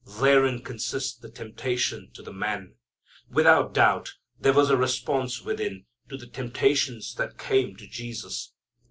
Therein 0.19 0.63
consists 0.63 1.15
the 1.15 1.29
temptation 1.29 2.09
to 2.15 2.23
the 2.23 2.33
man. 2.33 2.73
Without 3.29 3.71
doubt 3.75 4.15
there 4.39 4.51
was 4.51 4.71
a 4.71 4.75
response 4.75 5.43
within 5.43 5.85
to 6.09 6.17
the 6.17 6.25
temptations 6.25 7.13
that 7.19 7.37
came 7.37 7.75
to 7.75 7.85
Jesus. 7.87 8.51